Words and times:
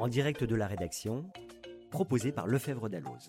En 0.00 0.08
direct 0.08 0.44
de 0.44 0.56
la 0.56 0.66
rédaction, 0.66 1.26
proposé 1.90 2.32
par 2.32 2.46
Lefebvre 2.46 2.88
Dalloz. 2.88 3.28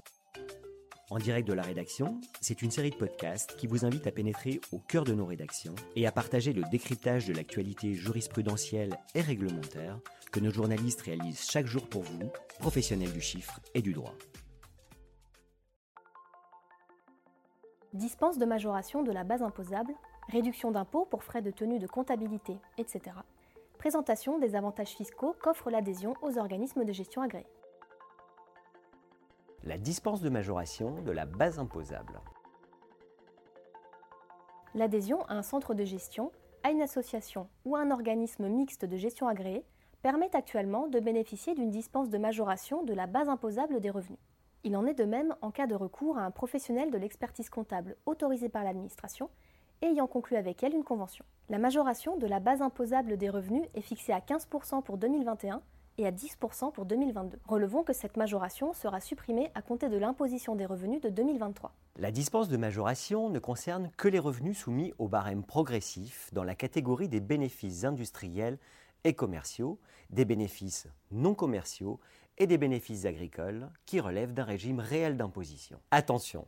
En 1.09 1.17
direct 1.17 1.45
de 1.45 1.51
la 1.51 1.63
rédaction, 1.63 2.21
c'est 2.39 2.61
une 2.61 2.71
série 2.71 2.91
de 2.91 2.95
podcasts 2.95 3.57
qui 3.57 3.67
vous 3.67 3.83
invite 3.83 4.07
à 4.07 4.11
pénétrer 4.13 4.61
au 4.71 4.79
cœur 4.79 5.03
de 5.03 5.13
nos 5.13 5.25
rédactions 5.25 5.75
et 5.97 6.07
à 6.07 6.13
partager 6.13 6.53
le 6.53 6.63
décryptage 6.71 7.27
de 7.27 7.33
l'actualité 7.33 7.93
jurisprudentielle 7.93 8.97
et 9.15 9.19
réglementaire 9.19 9.99
que 10.31 10.39
nos 10.39 10.49
journalistes 10.49 11.01
réalisent 11.01 11.43
chaque 11.43 11.67
jour 11.67 11.89
pour 11.89 12.03
vous, 12.03 12.31
professionnels 12.59 13.11
du 13.11 13.19
chiffre 13.19 13.59
et 13.73 13.81
du 13.81 13.91
droit. 13.91 14.15
Dispense 17.91 18.37
de 18.37 18.45
majoration 18.45 19.03
de 19.03 19.11
la 19.11 19.25
base 19.25 19.43
imposable, 19.43 19.91
réduction 20.29 20.71
d'impôts 20.71 21.03
pour 21.03 21.25
frais 21.25 21.41
de 21.41 21.51
tenue 21.51 21.79
de 21.79 21.87
comptabilité, 21.87 22.55
etc. 22.77 23.11
Présentation 23.81 24.37
des 24.37 24.55
avantages 24.55 24.91
fiscaux 24.91 25.35
qu'offre 25.41 25.71
l'adhésion 25.71 26.13
aux 26.21 26.37
organismes 26.37 26.85
de 26.85 26.93
gestion 26.93 27.23
agréés. 27.23 27.47
La 29.63 29.79
dispense 29.79 30.21
de 30.21 30.29
majoration 30.29 31.01
de 31.01 31.09
la 31.11 31.25
base 31.25 31.57
imposable. 31.57 32.21
L'adhésion 34.75 35.23
à 35.23 35.33
un 35.33 35.41
centre 35.41 35.73
de 35.73 35.83
gestion, 35.83 36.31
à 36.61 36.69
une 36.69 36.83
association 36.83 37.49
ou 37.65 37.75
à 37.75 37.79
un 37.79 37.89
organisme 37.89 38.47
mixte 38.49 38.85
de 38.85 38.97
gestion 38.97 39.27
agréé 39.27 39.65
permet 40.03 40.35
actuellement 40.35 40.85
de 40.85 40.99
bénéficier 40.99 41.55
d'une 41.55 41.71
dispense 41.71 42.11
de 42.11 42.19
majoration 42.19 42.83
de 42.83 42.93
la 42.93 43.07
base 43.07 43.29
imposable 43.29 43.79
des 43.79 43.89
revenus. 43.89 44.19
Il 44.63 44.77
en 44.77 44.85
est 44.85 44.93
de 44.93 45.05
même 45.05 45.35
en 45.41 45.49
cas 45.49 45.65
de 45.65 45.73
recours 45.73 46.19
à 46.19 46.21
un 46.21 46.29
professionnel 46.29 46.91
de 46.91 46.99
l'expertise 46.99 47.49
comptable 47.49 47.97
autorisé 48.05 48.47
par 48.47 48.63
l'administration 48.63 49.31
ayant 49.81 50.07
conclu 50.07 50.37
avec 50.37 50.63
elle 50.63 50.73
une 50.73 50.83
convention. 50.83 51.25
La 51.49 51.57
majoration 51.57 52.17
de 52.17 52.27
la 52.27 52.39
base 52.39 52.61
imposable 52.61 53.17
des 53.17 53.29
revenus 53.29 53.63
est 53.73 53.81
fixée 53.81 54.13
à 54.13 54.19
15% 54.19 54.83
pour 54.83 54.97
2021 54.97 55.61
et 55.97 56.07
à 56.07 56.11
10% 56.11 56.71
pour 56.71 56.85
2022. 56.85 57.39
Relevons 57.45 57.83
que 57.83 57.93
cette 57.93 58.17
majoration 58.17 58.73
sera 58.73 58.99
supprimée 58.99 59.51
à 59.55 59.61
compter 59.61 59.89
de 59.89 59.97
l'imposition 59.97 60.55
des 60.55 60.65
revenus 60.65 61.01
de 61.01 61.09
2023. 61.09 61.73
La 61.97 62.11
dispense 62.11 62.47
de 62.47 62.57
majoration 62.57 63.29
ne 63.29 63.39
concerne 63.39 63.91
que 63.97 64.07
les 64.07 64.19
revenus 64.19 64.57
soumis 64.57 64.93
au 64.97 65.07
barème 65.07 65.43
progressif 65.43 66.29
dans 66.33 66.43
la 66.43 66.55
catégorie 66.55 67.09
des 67.09 67.19
bénéfices 67.19 67.83
industriels 67.83 68.57
et 69.03 69.13
commerciaux, 69.13 69.79
des 70.09 70.25
bénéfices 70.25 70.87
non 71.11 71.35
commerciaux 71.35 71.99
et 72.37 72.47
des 72.47 72.57
bénéfices 72.57 73.05
agricoles 73.05 73.69
qui 73.85 73.99
relèvent 73.99 74.33
d'un 74.33 74.43
régime 74.43 74.79
réel 74.79 75.17
d'imposition. 75.17 75.79
Attention, 75.91 76.47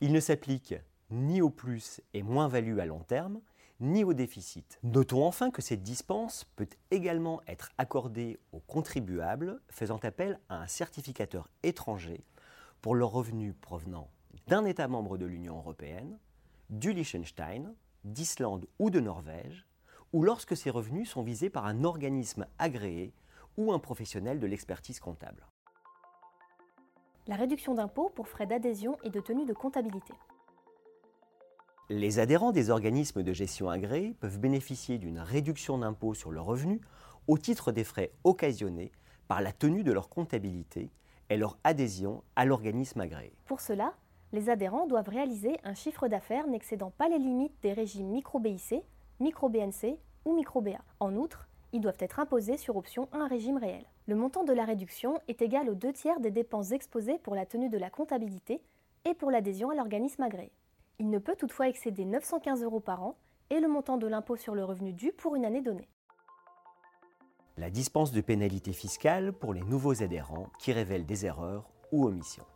il 0.00 0.12
ne 0.12 0.20
s'applique 0.20 0.74
ni 1.12 1.42
au 1.42 1.50
plus 1.50 2.00
et 2.14 2.22
moins-value 2.22 2.78
à 2.78 2.86
long 2.86 3.04
terme, 3.04 3.40
ni 3.80 4.04
au 4.04 4.14
déficit. 4.14 4.78
Notons 4.82 5.24
enfin 5.24 5.50
que 5.50 5.62
cette 5.62 5.82
dispense 5.82 6.44
peut 6.56 6.68
également 6.90 7.40
être 7.46 7.70
accordée 7.78 8.38
aux 8.52 8.60
contribuables 8.60 9.60
faisant 9.68 9.98
appel 9.98 10.40
à 10.48 10.62
un 10.62 10.66
certificateur 10.66 11.48
étranger 11.62 12.24
pour 12.80 12.94
leurs 12.94 13.10
revenus 13.10 13.54
provenant 13.60 14.08
d'un 14.46 14.64
État 14.64 14.88
membre 14.88 15.18
de 15.18 15.26
l'Union 15.26 15.58
européenne, 15.58 16.18
du 16.70 16.92
Liechtenstein, 16.92 17.74
d'Islande 18.04 18.66
ou 18.78 18.90
de 18.90 19.00
Norvège, 19.00 19.66
ou 20.12 20.22
lorsque 20.22 20.56
ces 20.56 20.70
revenus 20.70 21.10
sont 21.10 21.22
visés 21.22 21.50
par 21.50 21.66
un 21.66 21.84
organisme 21.84 22.46
agréé 22.58 23.12
ou 23.56 23.72
un 23.72 23.78
professionnel 23.78 24.40
de 24.40 24.46
l'expertise 24.46 25.00
comptable. 25.00 25.46
La 27.26 27.36
réduction 27.36 27.74
d'impôts 27.74 28.10
pour 28.10 28.28
frais 28.28 28.46
d'adhésion 28.46 28.96
et 29.04 29.10
de 29.10 29.20
tenue 29.20 29.44
de 29.44 29.52
comptabilité. 29.52 30.12
Les 31.94 32.20
adhérents 32.20 32.52
des 32.52 32.70
organismes 32.70 33.22
de 33.22 33.34
gestion 33.34 33.68
agréés 33.68 34.16
peuvent 34.18 34.38
bénéficier 34.38 34.96
d'une 34.96 35.18
réduction 35.18 35.76
d'impôt 35.76 36.14
sur 36.14 36.30
le 36.30 36.40
revenu 36.40 36.80
au 37.28 37.36
titre 37.36 37.70
des 37.70 37.84
frais 37.84 38.12
occasionnés 38.24 38.90
par 39.28 39.42
la 39.42 39.52
tenue 39.52 39.82
de 39.82 39.92
leur 39.92 40.08
comptabilité 40.08 40.88
et 41.28 41.36
leur 41.36 41.58
adhésion 41.64 42.22
à 42.34 42.46
l'organisme 42.46 43.02
agréé. 43.02 43.34
Pour 43.44 43.60
cela, 43.60 43.92
les 44.32 44.48
adhérents 44.48 44.86
doivent 44.86 45.10
réaliser 45.10 45.58
un 45.64 45.74
chiffre 45.74 46.08
d'affaires 46.08 46.46
n'excédant 46.46 46.92
pas 46.96 47.10
les 47.10 47.18
limites 47.18 47.60
des 47.60 47.74
régimes 47.74 48.08
micro-BIC, 48.08 48.76
micro-BNC 49.20 49.98
ou 50.24 50.34
micro-BA. 50.34 50.80
En 50.98 51.14
outre, 51.14 51.46
ils 51.74 51.82
doivent 51.82 51.98
être 52.00 52.20
imposés 52.20 52.56
sur 52.56 52.76
option 52.76 53.06
à 53.12 53.18
un 53.18 53.28
régime 53.28 53.58
réel. 53.58 53.84
Le 54.06 54.16
montant 54.16 54.44
de 54.44 54.54
la 54.54 54.64
réduction 54.64 55.20
est 55.28 55.42
égal 55.42 55.68
aux 55.68 55.74
deux 55.74 55.92
tiers 55.92 56.20
des 56.20 56.30
dépenses 56.30 56.72
exposées 56.72 57.18
pour 57.22 57.34
la 57.34 57.44
tenue 57.44 57.68
de 57.68 57.76
la 57.76 57.90
comptabilité 57.90 58.62
et 59.04 59.12
pour 59.12 59.30
l'adhésion 59.30 59.68
à 59.68 59.74
l'organisme 59.74 60.22
agréé. 60.22 60.52
Il 60.98 61.10
ne 61.10 61.18
peut 61.18 61.36
toutefois 61.36 61.68
excéder 61.68 62.04
915 62.04 62.62
euros 62.62 62.80
par 62.80 63.02
an 63.02 63.16
et 63.50 63.60
le 63.60 63.68
montant 63.68 63.96
de 63.96 64.06
l'impôt 64.06 64.36
sur 64.36 64.54
le 64.54 64.64
revenu 64.64 64.92
dû 64.92 65.12
pour 65.12 65.34
une 65.34 65.44
année 65.44 65.60
donnée. 65.60 65.88
La 67.58 67.70
dispense 67.70 68.12
de 68.12 68.20
pénalité 68.20 68.72
fiscale 68.72 69.32
pour 69.32 69.52
les 69.52 69.60
nouveaux 69.62 70.02
adhérents 70.02 70.48
qui 70.58 70.72
révèlent 70.72 71.04
des 71.04 71.26
erreurs 71.26 71.70
ou 71.92 72.06
omissions. 72.06 72.46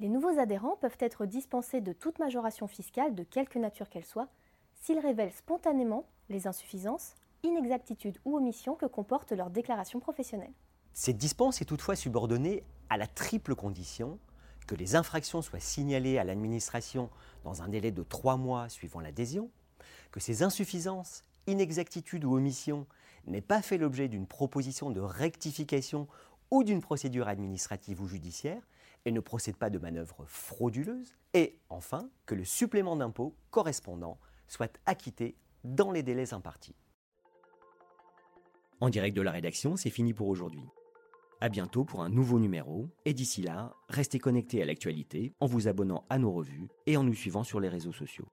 Les 0.00 0.08
nouveaux 0.08 0.38
adhérents 0.38 0.76
peuvent 0.80 0.96
être 0.98 1.26
dispensés 1.26 1.80
de 1.80 1.92
toute 1.92 2.18
majoration 2.18 2.66
fiscale 2.66 3.14
de 3.14 3.22
quelque 3.22 3.58
nature 3.58 3.88
qu'elle 3.88 4.04
soit 4.04 4.28
s'ils 4.74 4.98
révèlent 4.98 5.32
spontanément 5.32 6.06
les 6.28 6.46
insuffisances, 6.46 7.14
inexactitudes 7.42 8.18
ou 8.24 8.36
omissions 8.36 8.74
que 8.74 8.86
comporte 8.86 9.32
leur 9.32 9.50
déclaration 9.50 10.00
professionnelle. 10.00 10.52
Cette 10.94 11.16
dispense 11.16 11.60
est 11.60 11.64
toutefois 11.64 11.96
subordonnée 11.96 12.64
à 12.88 12.96
la 12.96 13.06
triple 13.06 13.54
condition 13.54 14.18
que 14.66 14.74
les 14.74 14.96
infractions 14.96 15.42
soient 15.42 15.60
signalées 15.60 16.18
à 16.18 16.24
l'administration 16.24 17.10
dans 17.44 17.62
un 17.62 17.68
délai 17.68 17.90
de 17.90 18.02
trois 18.02 18.36
mois 18.36 18.68
suivant 18.68 19.00
l'adhésion, 19.00 19.50
que 20.10 20.20
ces 20.20 20.42
insuffisances, 20.42 21.24
inexactitudes 21.46 22.24
ou 22.24 22.36
omissions 22.36 22.86
n'aient 23.26 23.40
pas 23.40 23.62
fait 23.62 23.78
l'objet 23.78 24.08
d'une 24.08 24.26
proposition 24.26 24.90
de 24.90 25.00
rectification 25.00 26.08
ou 26.50 26.64
d'une 26.64 26.80
procédure 26.80 27.28
administrative 27.28 28.00
ou 28.00 28.06
judiciaire 28.06 28.62
et 29.04 29.12
ne 29.12 29.20
procèdent 29.20 29.56
pas 29.56 29.70
de 29.70 29.78
manœuvres 29.78 30.24
frauduleuses, 30.26 31.14
et 31.34 31.58
enfin 31.68 32.08
que 32.26 32.34
le 32.34 32.44
supplément 32.44 32.96
d'impôt 32.96 33.34
correspondant 33.50 34.18
soit 34.46 34.78
acquitté 34.86 35.36
dans 35.62 35.90
les 35.90 36.02
délais 36.02 36.32
impartis. 36.32 36.74
En 38.80 38.88
direct 38.88 39.16
de 39.16 39.22
la 39.22 39.30
rédaction, 39.30 39.76
c'est 39.76 39.90
fini 39.90 40.12
pour 40.14 40.28
aujourd'hui. 40.28 40.64
À 41.44 41.50
bientôt 41.50 41.84
pour 41.84 42.02
un 42.02 42.08
nouveau 42.08 42.38
numéro, 42.38 42.88
et 43.04 43.12
d'ici 43.12 43.42
là, 43.42 43.74
restez 43.90 44.18
connectés 44.18 44.62
à 44.62 44.64
l'actualité 44.64 45.34
en 45.40 45.46
vous 45.46 45.68
abonnant 45.68 46.06
à 46.08 46.18
nos 46.18 46.32
revues 46.32 46.68
et 46.86 46.96
en 46.96 47.04
nous 47.04 47.12
suivant 47.12 47.44
sur 47.44 47.60
les 47.60 47.68
réseaux 47.68 47.92
sociaux. 47.92 48.24